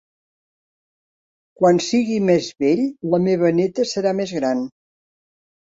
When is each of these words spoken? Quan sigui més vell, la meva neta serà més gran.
Quan 1.59 1.83
sigui 1.89 2.17
més 2.31 2.49
vell, 2.65 2.83
la 3.15 3.21
meva 3.27 3.55
neta 3.61 3.89
serà 3.93 4.15
més 4.23 4.35
gran. 4.39 4.69